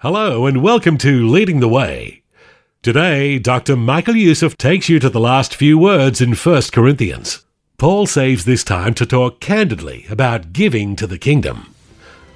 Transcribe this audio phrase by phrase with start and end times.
[0.00, 2.20] Hello and welcome to Leading the Way.
[2.82, 3.76] Today, Dr.
[3.76, 7.46] Michael Youssef takes you to the last few words in 1 Corinthians.
[7.78, 11.74] Paul saves this time to talk candidly about giving to the kingdom.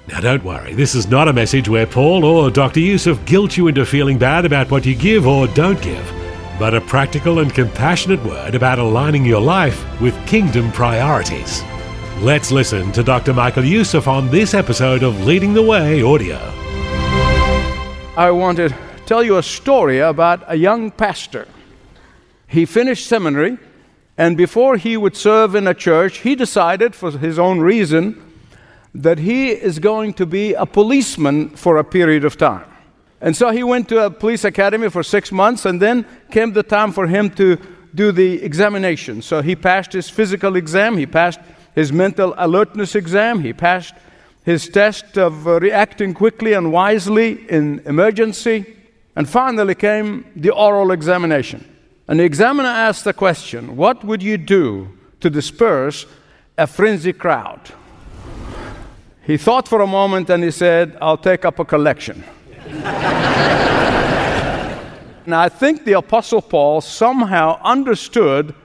[0.07, 2.79] Now, don't worry, this is not a message where Paul or Dr.
[2.79, 6.11] Youssef guilt you into feeling bad about what you give or don't give,
[6.57, 11.61] but a practical and compassionate word about aligning your life with kingdom priorities.
[12.21, 13.35] Let's listen to Dr.
[13.35, 16.60] Michael Youssef on this episode of Leading the Way audio.
[18.17, 18.75] I want to
[19.05, 21.47] tell you a story about a young pastor.
[22.45, 23.57] He finished seminary,
[24.17, 28.21] and before he would serve in a church, he decided, for his own reason,
[28.93, 32.65] that he is going to be a policeman for a period of time.
[33.21, 36.63] And so he went to a police academy for six months, and then came the
[36.63, 37.57] time for him to
[37.95, 39.21] do the examination.
[39.21, 41.39] So he passed his physical exam, he passed
[41.73, 43.93] his mental alertness exam, he passed
[44.43, 48.77] his test of uh, reacting quickly and wisely in emergency,
[49.15, 51.67] and finally came the oral examination.
[52.07, 56.05] And the examiner asked the question What would you do to disperse
[56.57, 57.61] a frenzied crowd?
[59.23, 62.23] He thought for a moment and he said, I'll take up a collection.
[65.25, 68.55] now, I think the Apostle Paul somehow understood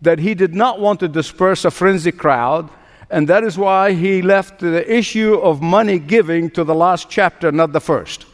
[0.00, 2.70] that he did not want to disperse a frenzied crowd,
[3.10, 7.50] and that is why he left the issue of money giving to the last chapter,
[7.50, 8.26] not the first.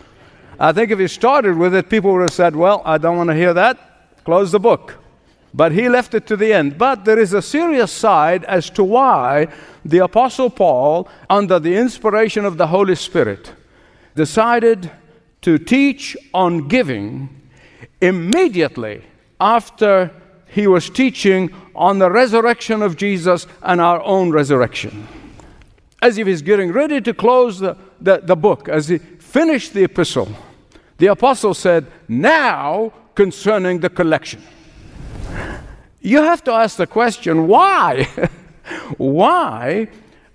[0.59, 3.31] I think if he started with it, people would have said, Well, I don't want
[3.31, 4.97] to hear that, close the book.
[5.53, 6.79] But he left it to the end.
[6.79, 9.47] But there is a serious side as to why
[9.85, 13.53] the Apostle Paul, under the inspiration of the Holy Spirit,
[14.17, 14.91] decided
[15.43, 17.29] to teach on giving
[18.01, 19.05] immediately
[19.41, 20.11] after
[20.55, 25.09] he was teaching on the resurrection of Jesus and our own resurrection.
[26.01, 29.83] As if he's getting ready to close the, the, the book, as he finished the
[29.83, 30.29] epistle,
[30.99, 34.43] the apostle said, Now concerning the collection.
[36.01, 38.05] You have to ask the question why?
[38.97, 39.89] why,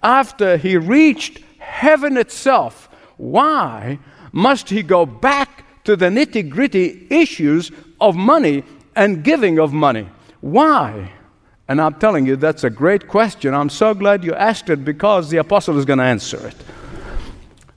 [0.04, 4.00] after he reached heaven itself, why
[4.34, 10.10] must he go back to the nitty gritty issues of money and giving of money.
[10.42, 11.12] Why?
[11.68, 13.54] And I'm telling you, that's a great question.
[13.54, 16.56] I'm so glad you asked it because the apostle is going to answer it.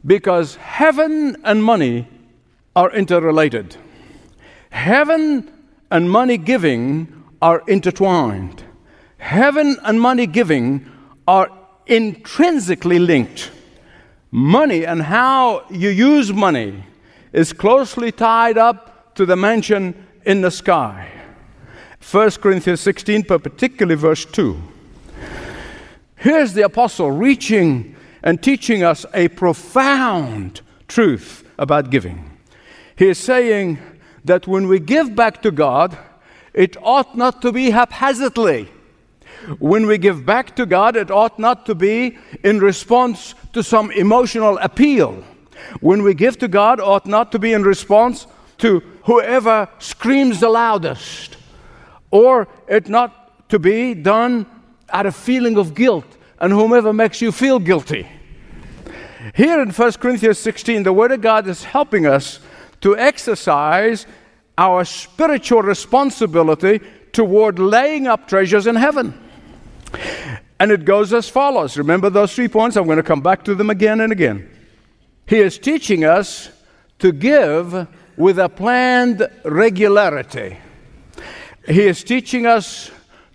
[0.05, 2.09] Because heaven and money
[2.75, 3.77] are interrelated,
[4.71, 5.53] heaven
[5.91, 8.65] and money giving are intertwined.
[9.19, 10.91] Heaven and money giving
[11.29, 11.51] are
[11.87, 13.51] intrinsically linked.
[14.31, 16.83] Money and how you use money
[17.33, 21.09] is closely tied up to the mansion in the sky.
[22.11, 24.61] 1 Corinthians 16, but particularly verse 2.
[26.17, 32.39] Here's the apostle reaching and teaching us a profound truth about giving.
[32.97, 33.79] He is saying
[34.25, 35.97] that when we give back to God,
[36.55, 38.69] it ought not to be haphazardly.
[39.59, 43.91] When we give back to God, it ought not to be in response to some
[43.91, 45.25] emotional appeal.
[45.81, 48.27] When we give to God, ought not to be in response
[48.59, 51.37] to whoever screams the loudest,
[52.11, 54.47] or it not to be done
[54.91, 56.07] out of feeling of guilt
[56.39, 58.07] and whomever makes you feel guilty.
[59.35, 62.41] Here in 1 Corinthians 16, the Word of God is helping us
[62.81, 64.07] to exercise
[64.59, 66.81] our spiritual responsibility
[67.13, 69.19] toward laying up treasures in heaven.
[70.59, 71.77] And it goes as follows.
[71.77, 72.77] Remember those three points?
[72.77, 74.49] I'm going to come back to them again and again.
[75.27, 76.51] He is teaching us
[76.99, 77.87] to give
[78.17, 80.59] with a planned regularity.
[81.67, 82.91] He is teaching us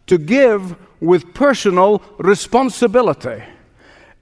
[0.07, 3.43] to give with personal responsibility.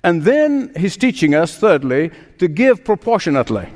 [0.03, 3.69] And then he's teaching us, thirdly, to give proportionately.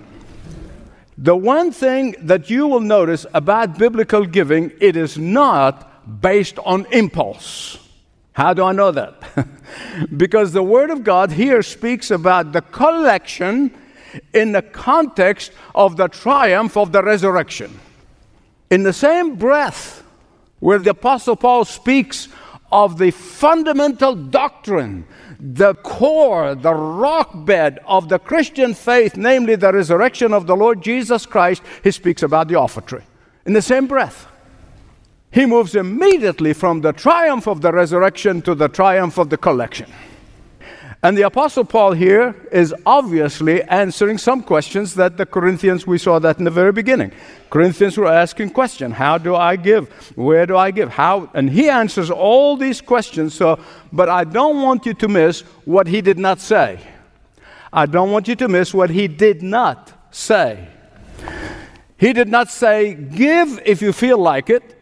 [1.18, 6.86] The one thing that you will notice about biblical giving, it is not based on
[6.92, 7.78] impulse.
[8.34, 9.22] How do I know that?
[10.18, 13.74] because the Word of God here speaks about the collection
[14.34, 17.80] in the context of the triumph of the resurrection.
[18.70, 20.04] In the same breath
[20.60, 22.28] where the Apostle Paul speaks
[22.72, 25.06] of the fundamental doctrine,
[25.40, 30.82] the core, the rock bed of the Christian faith, namely the resurrection of the Lord
[30.82, 33.04] Jesus Christ, he speaks about the offertory
[33.46, 34.28] in the same breath.
[35.32, 39.90] He moves immediately from the triumph of the resurrection to the triumph of the collection.
[41.02, 46.20] And the Apostle Paul here is obviously answering some questions that the Corinthians, we saw
[46.20, 47.14] that in the very beginning.
[47.50, 49.90] Corinthians were asking questions How do I give?
[50.18, 50.90] Where do I give?
[50.90, 51.30] How?
[51.34, 53.34] And he answers all these questions.
[53.34, 53.60] So,
[53.94, 56.80] but I don't want you to miss what he did not say.
[57.72, 60.68] I don't want you to miss what he did not say.
[61.98, 64.78] He did not say, Give if you feel like it,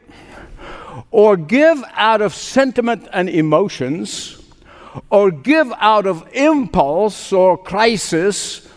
[1.12, 4.37] or give out of sentiment and emotions
[5.10, 8.68] or give out of impulse or crisis,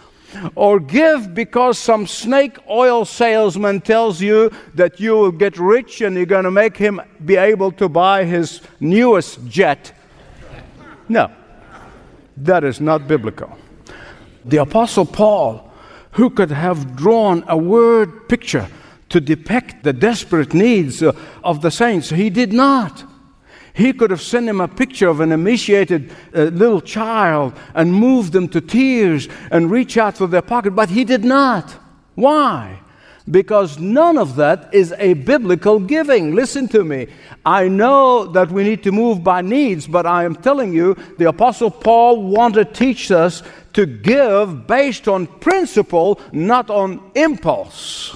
[0.54, 6.16] or give because some snake oil salesman tells you that you will get rich and
[6.16, 9.92] you're going to make him be able to buy his newest jet.
[11.08, 11.30] No,
[12.36, 13.56] that is not biblical.
[14.44, 15.70] The Apostle Paul,
[16.12, 18.68] who could have drawn a word picture
[19.08, 21.12] to depict the desperate needs uh,
[21.42, 23.04] of the saints, he did not.
[23.80, 28.34] He could have sent him a picture of an emaciated uh, little child and moved
[28.34, 31.74] them to tears and reach out for their pocket, but he did not.
[32.14, 32.78] Why?
[33.30, 36.34] Because none of that is a biblical giving.
[36.34, 37.06] Listen to me.
[37.46, 41.30] I know that we need to move by needs, but I am telling you, the
[41.30, 43.42] Apostle Paul wanted to teach us
[43.72, 48.14] to give based on principle, not on impulse.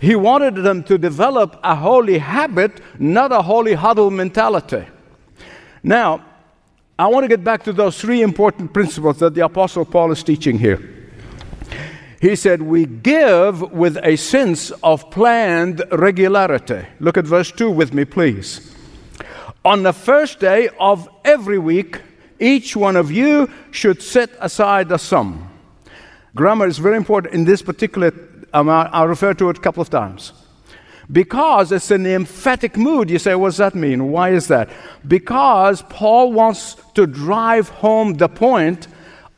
[0.00, 4.84] He wanted them to develop a holy habit, not a holy huddle mentality.
[5.82, 6.24] Now,
[6.98, 10.22] I want to get back to those three important principles that the Apostle Paul is
[10.22, 10.98] teaching here.
[12.20, 16.84] He said, We give with a sense of planned regularity.
[16.98, 18.74] Look at verse 2 with me, please.
[19.64, 22.00] On the first day of every week,
[22.40, 25.48] each one of you should set aside a sum.
[26.34, 28.10] Grammar is very important in this particular
[28.58, 30.32] Um, I'll refer to it a couple of times.
[31.10, 33.08] Because it's an emphatic mood.
[33.08, 34.10] You say, what does that mean?
[34.10, 34.68] Why is that?
[35.06, 38.88] Because Paul wants to drive home the point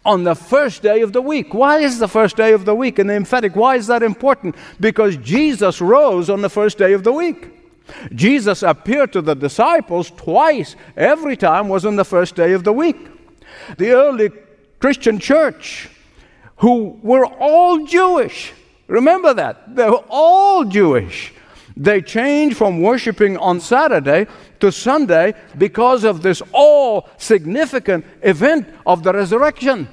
[0.05, 1.53] on the first day of the week.
[1.53, 3.55] Why is the first day of the week an emphatic?
[3.55, 4.57] Why is that important?
[4.81, 7.51] Because Jesus rose on the first day of the week.
[8.15, 10.77] Jesus appeared to the disciples twice.
[10.97, 12.97] Every time was on the first day of the week.
[13.77, 14.31] The early
[14.79, 15.91] Christian church,
[16.57, 18.55] who were all Jewish,
[18.91, 19.77] Remember that.
[19.77, 21.33] They were all Jewish.
[21.77, 24.27] They changed from worshiping on Saturday
[24.59, 29.87] to Sunday because of this all significant event of the resurrection.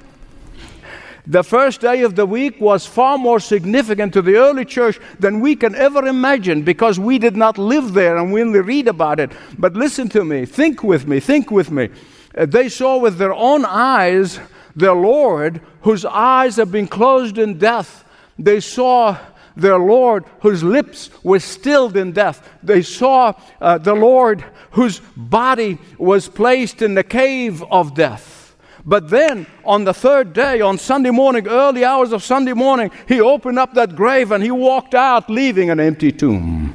[1.28, 5.40] The first day of the week was far more significant to the early church than
[5.40, 9.20] we can ever imagine because we did not live there and we only read about
[9.20, 9.30] it.
[9.56, 11.90] But listen to me, think with me, think with me.
[12.36, 14.40] Uh, they saw with their own eyes
[14.74, 18.04] their Lord, whose eyes have been closed in death
[18.38, 19.16] they saw
[19.56, 22.48] their Lord whose lips were stilled in death.
[22.62, 28.56] They saw uh, the Lord whose body was placed in the cave of death.
[28.84, 33.20] But then on the third day, on Sunday morning, early hours of Sunday morning, he
[33.20, 36.74] opened up that grave and he walked out, leaving an empty tomb.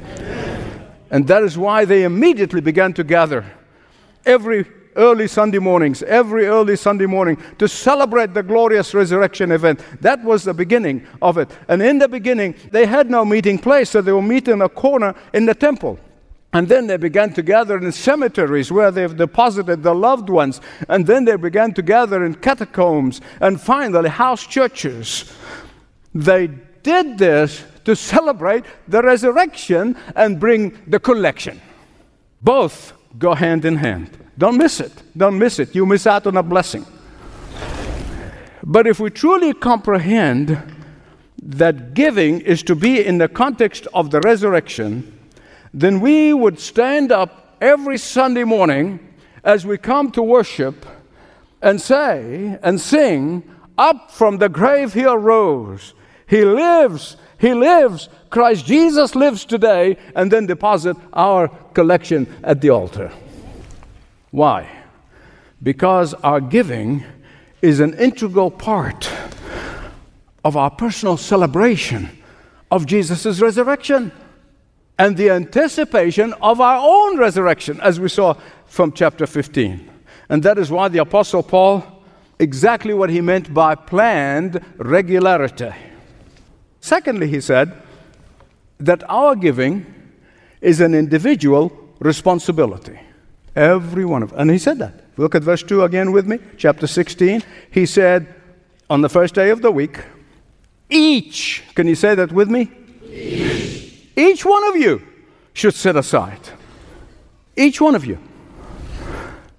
[1.10, 3.44] And that is why they immediately began to gather.
[4.26, 4.66] Every
[4.96, 9.80] early Sunday mornings, every early Sunday morning, to celebrate the glorious resurrection event.
[10.00, 11.50] That was the beginning of it.
[11.68, 14.68] And in the beginning, they had no meeting place, so they would meet in a
[14.68, 15.98] corner in the temple.
[16.52, 20.60] And then they began to gather in cemeteries where they've deposited their loved ones.
[20.88, 25.32] And then they began to gather in catacombs and finally house churches.
[26.14, 26.46] They
[26.84, 31.60] did this to celebrate the resurrection and bring the collection.
[32.40, 34.16] Both go hand in hand.
[34.36, 34.92] Don't miss it.
[35.16, 35.74] Don't miss it.
[35.74, 36.84] You miss out on a blessing.
[38.62, 40.58] But if we truly comprehend
[41.42, 45.12] that giving is to be in the context of the resurrection,
[45.72, 48.98] then we would stand up every Sunday morning
[49.44, 50.86] as we come to worship
[51.60, 53.42] and say and sing,
[53.76, 55.94] Up from the grave he arose.
[56.26, 57.16] He lives.
[57.38, 58.08] He lives.
[58.30, 63.12] Christ Jesus lives today, and then deposit our collection at the altar.
[64.34, 64.68] Why?
[65.62, 67.04] Because our giving
[67.62, 69.08] is an integral part
[70.44, 72.08] of our personal celebration
[72.68, 74.10] of Jesus' resurrection
[74.98, 78.34] and the anticipation of our own resurrection, as we saw
[78.66, 79.88] from chapter 15.
[80.28, 81.84] And that is why the Apostle Paul,
[82.40, 85.70] exactly what he meant by planned regularity.
[86.80, 87.72] Secondly, he said
[88.78, 89.86] that our giving
[90.60, 92.98] is an individual responsibility.
[93.56, 95.04] Every one of And he said that.
[95.16, 97.42] Look at verse 2 again with me, chapter 16.
[97.70, 98.34] He said,
[98.90, 100.00] On the first day of the week,
[100.90, 102.70] each, can you say that with me?
[103.08, 105.02] Each, each one of you
[105.52, 106.40] should set aside.
[107.56, 108.18] Each one of you.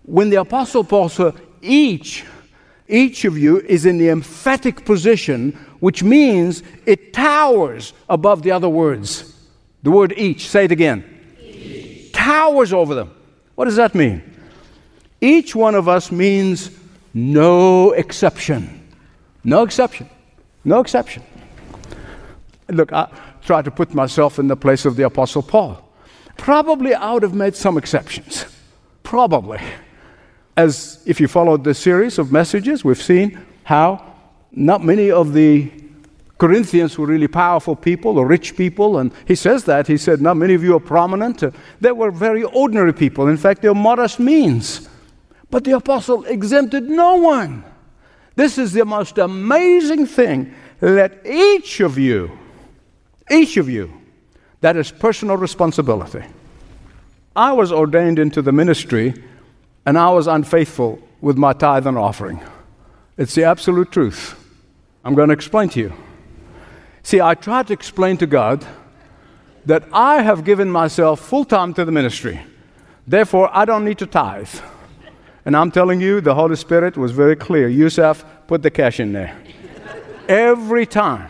[0.03, 2.25] When the Apostle Paul said, each,
[2.87, 8.69] each of you is in the emphatic position, which means it towers above the other
[8.69, 9.33] words.
[9.83, 11.03] The word each, say it again.
[11.39, 12.11] Each.
[12.11, 13.15] Towers over them.
[13.55, 14.21] What does that mean?
[15.21, 16.71] Each one of us means
[17.13, 18.88] no exception.
[19.43, 20.09] No exception.
[20.63, 21.24] No exception.
[22.67, 23.09] Look, I
[23.43, 25.81] try to put myself in the place of the Apostle Paul.
[26.38, 28.45] Probably I would have made some exceptions.
[29.03, 29.59] Probably.
[30.57, 34.13] As if you followed the series of messages, we've seen how
[34.51, 35.71] not many of the
[36.37, 39.87] Corinthians were really powerful people or rich people, and he says that.
[39.87, 41.41] He said, Not many of you are prominent.
[41.43, 43.27] Uh, they were very ordinary people.
[43.27, 44.89] In fact, they were modest means.
[45.49, 47.63] But the apostle exempted no one.
[48.35, 50.53] This is the most amazing thing.
[50.81, 52.37] Let each of you,
[53.31, 53.93] each of you,
[54.59, 56.25] that is personal responsibility.
[57.35, 59.13] I was ordained into the ministry
[59.85, 62.41] and I was unfaithful with my tithe and offering.
[63.17, 64.41] It's the absolute truth.
[65.03, 65.93] I'm going to explain to you.
[67.05, 68.65] See, I tried to explain to God
[69.63, 72.41] that I have given myself full time to the ministry.
[73.05, 74.50] Therefore, I don't need to tithe.
[75.45, 77.67] And I'm telling you, the Holy Spirit was very clear.
[77.67, 79.38] Youssef, put the cash in there.
[80.27, 81.29] Every time.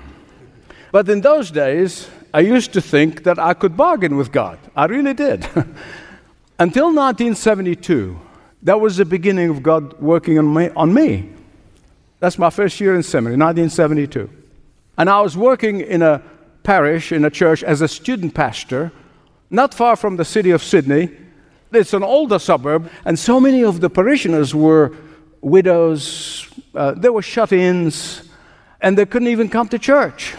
[0.93, 4.57] But in those days, I used to think that I could bargain with God.
[4.77, 5.43] I really did.
[6.57, 8.17] Until 1972,
[8.63, 11.31] that was the beginning of God working on me, on me.
[12.21, 14.44] That's my first year in seminary, 1972.
[14.97, 16.21] And I was working in a
[16.63, 18.91] parish, in a church, as a student pastor,
[19.49, 21.09] not far from the city of Sydney.
[21.71, 24.95] It's an older suburb, and so many of the parishioners were
[25.41, 28.23] widows, uh, they were shut ins,
[28.81, 30.35] and they couldn't even come to church.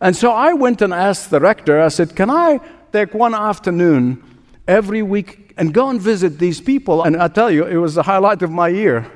[0.00, 2.60] And so I went and asked the rector, I said, Can I
[2.92, 4.22] take one afternoon
[4.66, 7.02] every week and go and visit these people?
[7.02, 9.10] And I tell you, it was the highlight of my year.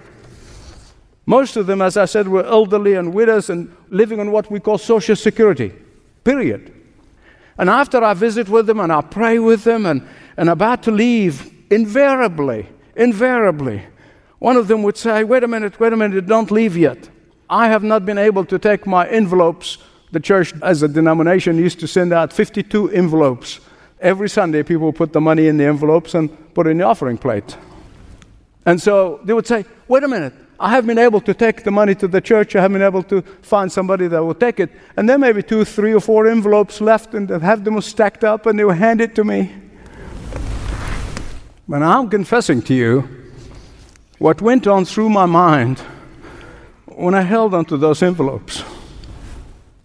[1.27, 4.61] Most of them, as I said, were elderly and widows and living on what we
[4.61, 5.73] call social security,
[6.25, 6.73] period.
[7.59, 10.91] And after I visit with them and I pray with them and, and about to
[10.91, 13.83] leave, invariably, invariably,
[14.39, 17.09] one of them would say, Wait a minute, wait a minute, don't leave yet.
[17.49, 19.79] I have not been able to take my envelopes
[20.13, 23.61] the church, as a denomination, used to send out 52 envelopes.
[23.99, 27.17] Every Sunday, people put the money in the envelopes and put it in the offering
[27.17, 27.57] plate.
[28.67, 31.73] And so they would say, Wait a minute, I haven't been able to take the
[31.73, 32.55] money to the church.
[32.55, 34.71] I haven't been able to find somebody that will take it.
[34.97, 38.23] And there may be two, three, or four envelopes left, and they have them stacked
[38.23, 39.53] up, and they will hand it to me.
[41.69, 43.09] But I'm confessing to you
[44.19, 45.81] what went on through my mind
[46.87, 48.63] when I held onto those envelopes.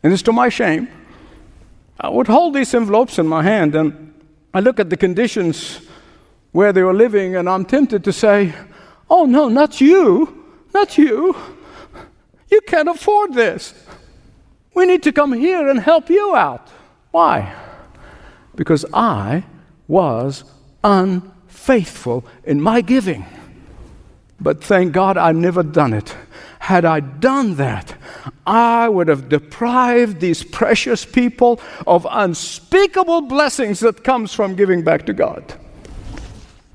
[0.03, 0.89] And it's to my shame.
[1.99, 4.13] I would hold these envelopes in my hand and
[4.53, 5.81] I look at the conditions
[6.51, 8.53] where they were living, and I'm tempted to say,
[9.09, 10.36] Oh, no, not you,
[10.77, 11.35] not you.
[12.51, 13.73] You can't afford this.
[14.75, 16.69] We need to come here and help you out.
[17.09, 17.55] Why?
[18.55, 19.43] Because I
[19.87, 20.43] was
[20.83, 23.25] unfaithful in my giving.
[24.39, 26.15] But thank God I never done it.
[26.59, 27.95] Had I done that,
[28.45, 35.07] I would have deprived these precious people of unspeakable blessings that comes from giving back
[35.07, 35.55] to God.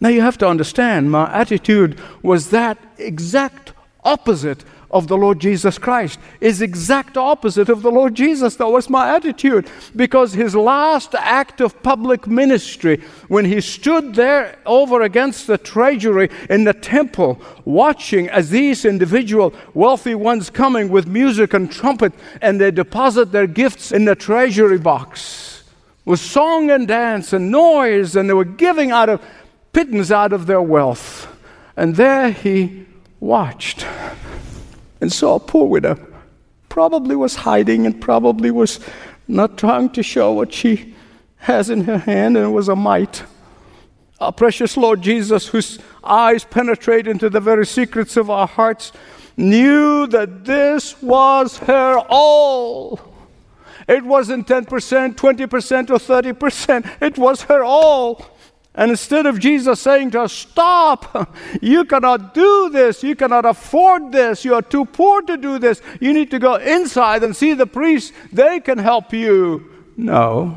[0.00, 3.72] Now you have to understand, my attitude was that exact
[4.04, 8.56] opposite of the Lord Jesus Christ is exact opposite of the Lord Jesus.
[8.56, 14.59] That was my attitude because his last act of public ministry, when he stood there
[14.66, 21.06] over against the treasury in the temple, watching as these individual wealthy ones coming with
[21.06, 25.64] music and trumpet, and they deposit their gifts in the treasury box
[26.04, 29.23] with song and dance and noise, and they were giving out of
[29.73, 31.28] pittance out of their wealth.
[31.76, 32.87] And there he
[33.23, 33.87] watched
[35.00, 35.97] and saw a poor widow.
[36.69, 38.81] Probably was hiding and probably was
[39.29, 40.95] not trying to show what she
[41.37, 43.23] has in her hand, and it was a mite.
[44.21, 48.93] Our precious Lord Jesus, whose eyes penetrate into the very secrets of our hearts,
[49.37, 53.00] knew that this was her all.
[53.88, 57.02] It wasn't 10%, 20%, or 30%.
[57.02, 58.25] It was her all.
[58.75, 64.12] And instead of Jesus saying to us, Stop, you cannot do this, you cannot afford
[64.12, 67.52] this, you are too poor to do this, you need to go inside and see
[67.52, 69.71] the priests, they can help you.
[69.97, 70.57] No.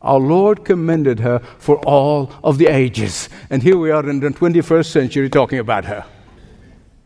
[0.00, 3.28] Our Lord commended her for all of the ages.
[3.48, 6.04] And here we are in the 21st century talking about her.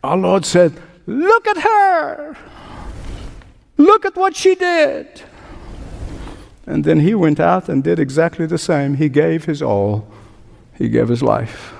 [0.02, 2.36] Our Lord said, Look at her!
[3.76, 5.22] Look at what she did!
[6.66, 8.94] And then he went out and did exactly the same.
[8.94, 10.06] He gave his all,
[10.78, 11.74] he gave his life.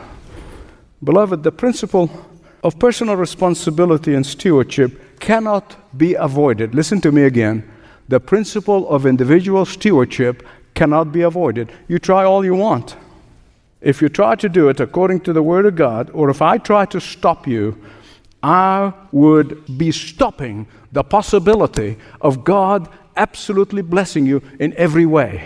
[1.02, 2.11] Beloved, the principle
[2.64, 6.75] of personal responsibility and stewardship cannot be avoided.
[6.75, 7.69] Listen to me again.
[8.09, 11.73] The principle of individual stewardship cannot be avoided.
[11.87, 12.97] You try all you want.
[13.81, 16.59] If you try to do it according to the Word of God, or if I
[16.59, 17.81] try to stop you,
[18.43, 25.45] I would be stopping the possibility of God absolutely blessing you in every way.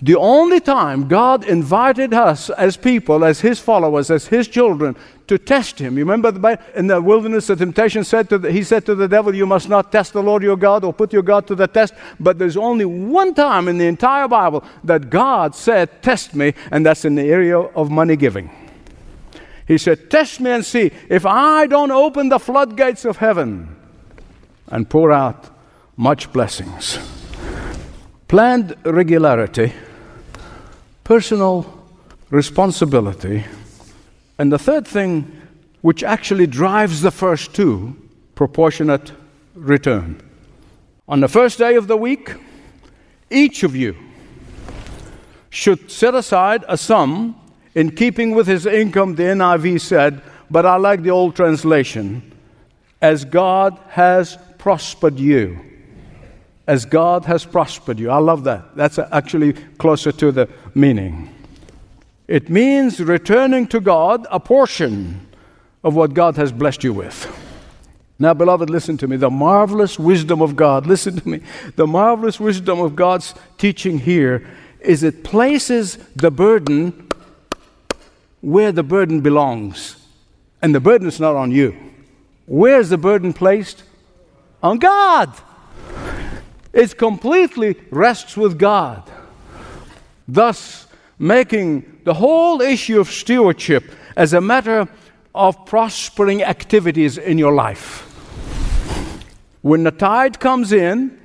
[0.00, 4.94] The only time God invited us as people, as His followers, as His children,
[5.26, 5.98] to test Him.
[5.98, 9.08] You remember the, in the wilderness, the temptation said to the, He said to the
[9.08, 11.66] devil, "You must not test the Lord your God or put your God to the
[11.66, 16.54] test." But there's only one time in the entire Bible that God said, "Test me,"
[16.70, 18.50] and that's in the area of money giving.
[19.66, 23.74] He said, "Test me and see if I don't open the floodgates of heaven
[24.68, 25.50] and pour out
[25.96, 27.00] much blessings."
[28.28, 29.72] Planned regularity
[31.08, 31.64] personal
[32.28, 33.42] responsibility.
[34.36, 35.40] And the third thing,
[35.80, 37.96] which actually drives the first two,
[38.34, 39.12] proportionate
[39.54, 40.20] return.
[41.08, 42.34] On the first day of the week,
[43.30, 43.96] each of you
[45.48, 47.34] should set aside a sum
[47.74, 52.20] in keeping with his income, the NIV said, but I like the old translation,
[53.00, 55.67] as God has prospered you
[56.68, 58.10] as God has prospered you.
[58.10, 58.76] I love that.
[58.76, 61.34] That's actually closer to the meaning.
[62.28, 65.26] It means returning to God a portion
[65.82, 67.26] of what God has blessed you with.
[68.18, 69.16] Now, beloved, listen to me.
[69.16, 71.40] The marvelous wisdom of God, listen to me.
[71.76, 74.46] The marvelous wisdom of God's teaching here
[74.80, 77.08] is it places the burden
[78.42, 79.96] where the burden belongs.
[80.60, 81.74] And the burden is not on you.
[82.44, 83.84] Where's the burden placed?
[84.62, 85.32] On God.
[86.72, 89.10] It completely rests with God,
[90.26, 90.86] thus
[91.18, 93.84] making the whole issue of stewardship
[94.16, 94.88] as a matter
[95.34, 98.04] of prospering activities in your life.
[99.62, 101.18] When the tide comes in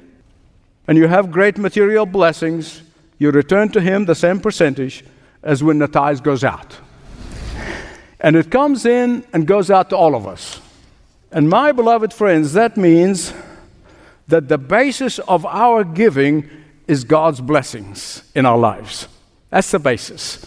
[0.87, 2.81] and you have great material blessings,
[3.19, 5.03] you return to Him the same percentage
[5.41, 6.77] as when the tide goes out.
[8.19, 10.61] And it comes in and goes out to all of us.
[11.31, 13.33] And my beloved friends, that means
[14.27, 16.49] that the basis of our giving
[16.87, 19.07] is God's blessings in our lives.
[19.49, 20.45] That's the basis.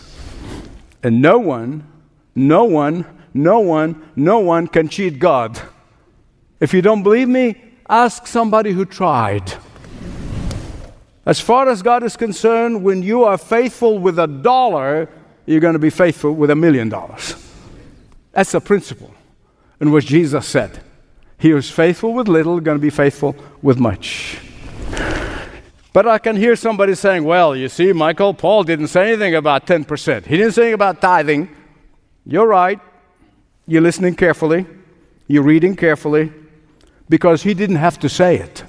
[1.02, 1.86] And no one,
[2.34, 5.60] no one, no one, no one can cheat God.
[6.58, 9.52] If you don't believe me, ask somebody who tried.
[11.24, 15.08] As far as God is concerned, when you are faithful with a dollar,
[15.44, 17.34] you're going to be faithful with a million dollars.
[18.32, 19.12] That's the principle
[19.80, 20.80] in which Jesus said.
[21.38, 24.38] He was faithful with little, going to be faithful with much.
[25.92, 29.66] But I can hear somebody saying, well, you see, Michael, Paul didn't say anything about
[29.66, 30.26] 10%.
[30.26, 31.48] He didn't say anything about tithing.
[32.26, 32.80] You're right.
[33.68, 34.64] You're listening carefully,
[35.26, 36.32] you're reading carefully,
[37.08, 38.62] because he didn't have to say it.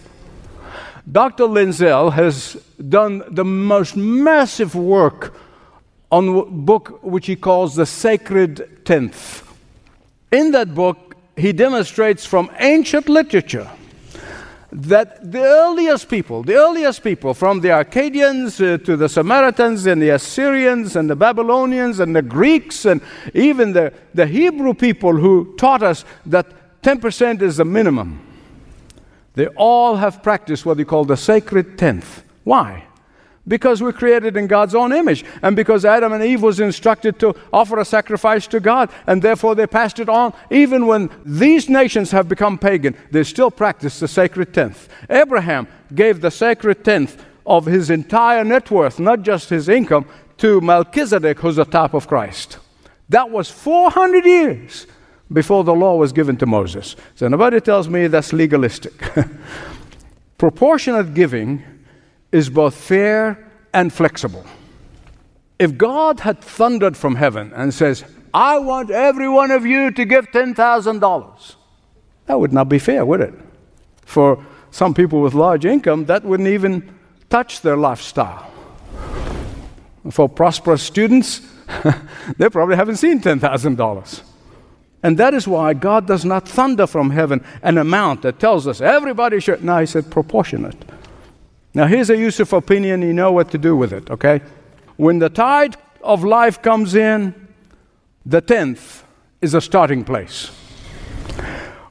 [1.09, 1.43] Dr.
[1.43, 2.55] Lindsell has
[2.89, 5.35] done the most massive work
[6.11, 9.43] on a book which he calls The Sacred Tenth.
[10.31, 11.06] In that book,
[11.37, 13.69] he demonstrates from ancient literature
[14.71, 20.01] that the earliest people, the earliest people, from the Akkadians uh, to the Samaritans and
[20.01, 23.01] the Assyrians and the Babylonians and the Greeks and
[23.33, 28.19] even the, the Hebrew people who taught us that 10% is the minimum,
[29.35, 32.23] they all have practiced what they call the sacred tenth.
[32.43, 32.85] Why?
[33.47, 37.33] Because we're created in God's own image, and because Adam and Eve was instructed to
[37.53, 40.33] offer a sacrifice to God, and therefore they passed it on.
[40.51, 44.89] Even when these nations have become pagan, they still practice the sacred tenth.
[45.09, 50.05] Abraham gave the sacred tenth of his entire net worth, not just his income,
[50.37, 52.59] to Melchizedek, who's the type of Christ.
[53.09, 54.87] That was 400 years
[55.31, 56.95] before the law was given to Moses.
[57.15, 58.93] So nobody tells me that's legalistic.
[60.37, 61.63] Proportionate giving
[62.31, 64.45] is both fair and flexible.
[65.59, 70.05] If God had thundered from heaven and says, I want every one of you to
[70.05, 71.55] give $10,000,
[72.27, 73.33] that would not be fair, would it?
[74.05, 76.93] For some people with large income, that wouldn't even
[77.29, 78.51] touch their lifestyle.
[80.11, 81.41] For prosperous students,
[82.37, 84.21] they probably haven't seen $10,000.
[85.03, 88.81] And that is why God does not thunder from heaven an amount that tells us
[88.81, 89.63] everybody should.
[89.63, 90.77] No, He said proportionate.
[91.73, 94.41] Now, here's a Youssef opinion, you know what to do with it, okay?
[94.95, 97.35] When the tide of life comes in,
[98.25, 99.03] the tenth
[99.41, 100.51] is a starting place.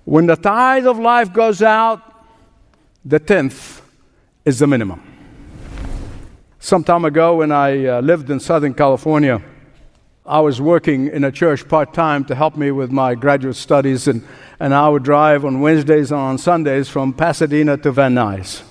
[0.04, 2.00] When the tide of life goes out,
[3.04, 3.82] the tenth
[4.44, 5.02] is the minimum.
[6.58, 9.40] Some time ago, when I uh, lived in Southern California,
[10.24, 14.08] I was working in a church part time to help me with my graduate studies,
[14.08, 14.26] and,
[14.58, 18.62] and I would drive on Wednesdays and on Sundays from Pasadena to Van Nuys.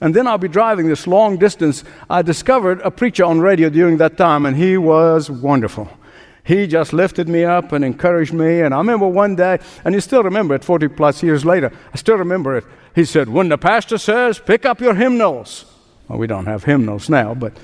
[0.00, 1.84] And then I'll be driving this long distance.
[2.10, 5.88] I discovered a preacher on radio during that time, and he was wonderful.
[6.44, 8.60] He just lifted me up and encouraged me.
[8.60, 11.96] And I remember one day, and you still remember it 40 plus years later, I
[11.96, 12.64] still remember it.
[12.94, 15.64] He said, When the pastor says, pick up your hymnals.
[16.08, 17.56] Well, we don't have hymnals now, but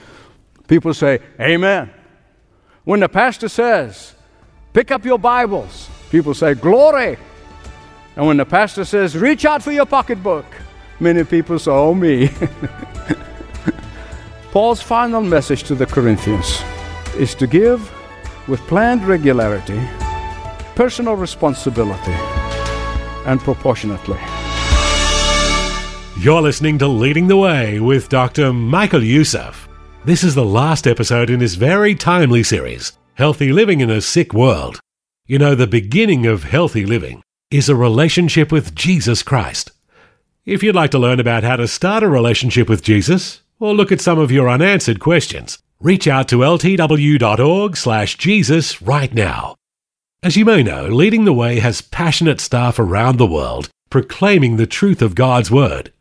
[0.66, 1.90] people say, Amen.
[2.84, 4.14] When the pastor says,
[4.72, 7.18] pick up your Bibles, people say, Glory.
[8.16, 10.44] And when the pastor says, reach out for your pocketbook,
[11.02, 12.30] many people Oh, me.
[14.52, 16.62] Paul's final message to the Corinthians
[17.16, 17.90] is to give
[18.48, 19.80] with planned regularity,
[20.74, 22.12] personal responsibility,
[23.26, 24.18] and proportionately.
[26.18, 28.52] You're listening to Leading the Way with Dr.
[28.52, 29.68] Michael Youssef.
[30.04, 34.32] This is the last episode in this very timely series, Healthy Living in a Sick
[34.32, 34.78] World.
[35.26, 39.72] You know, the beginning of healthy living is a relationship with Jesus Christ.
[40.44, 43.92] If you'd like to learn about how to start a relationship with Jesus, or look
[43.92, 49.54] at some of your unanswered questions, reach out to ltw.org/jesus right now.
[50.20, 54.66] As you may know, Leading the Way has passionate staff around the world proclaiming the
[54.66, 55.92] truth of God's word.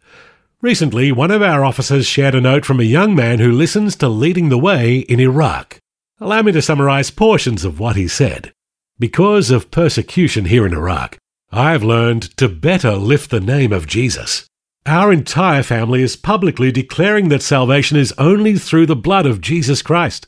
[0.62, 4.08] Recently, one of our officers shared a note from a young man who listens to
[4.08, 5.78] Leading the Way in Iraq.
[6.20, 8.54] Allow me to summarize portions of what he said.
[8.98, 11.18] Because of persecution here in Iraq,
[11.54, 14.46] I have learned to better lift the name of Jesus.
[14.86, 19.82] Our entire family is publicly declaring that salvation is only through the blood of Jesus
[19.82, 20.28] Christ.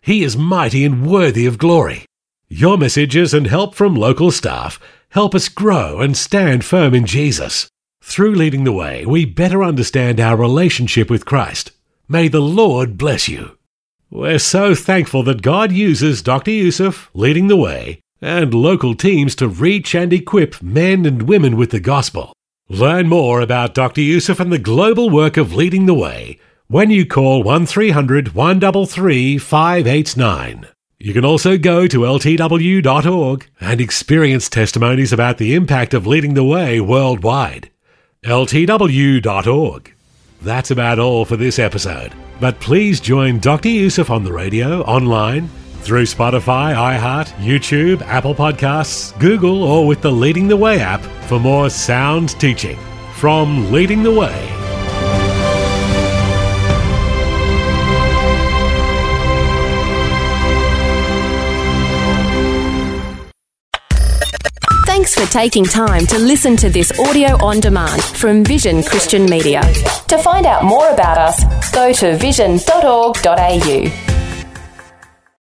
[0.00, 2.06] He is mighty and worthy of glory.
[2.48, 7.68] Your messages and help from local staff help us grow and stand firm in Jesus.
[8.02, 11.72] Through leading the way, we better understand our relationship with Christ.
[12.08, 13.58] May the Lord bless you.
[14.10, 16.52] We're so thankful that God uses Dr.
[16.52, 21.70] Youssef leading the way and local teams to reach and equip men and women with
[21.70, 22.32] the gospel.
[22.68, 24.00] Learn more about Dr.
[24.00, 30.66] Youssef and the global work of leading the way when you call 1300 133 589.
[30.98, 36.44] You can also go to ltw.org and experience testimonies about the impact of leading the
[36.44, 37.70] way worldwide
[38.24, 39.94] ltw.org.
[40.42, 42.12] That's about all for this episode.
[42.40, 43.68] But please join Dr.
[43.68, 45.48] Youssef on the radio, online,
[45.84, 51.38] through Spotify, iHeart, YouTube, Apple Podcasts, Google, or with the Leading the Way app for
[51.38, 52.78] more sound teaching
[53.14, 54.50] from Leading the Way.
[64.86, 69.60] Thanks for taking time to listen to this audio on demand from Vision Christian Media.
[70.08, 74.23] To find out more about us, go to vision.org.au.